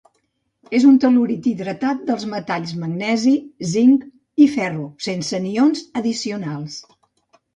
És 0.77 0.85
un 0.91 0.95
tel·lurit 1.01 1.49
hidratat 1.49 1.99
dels 2.07 2.23
metalls 2.31 2.71
magnesi, 2.85 3.33
zinc 3.73 4.07
i 4.45 4.49
ferro, 4.55 4.87
sense 5.09 5.39
anions 5.41 5.85
addicionals. 6.01 6.83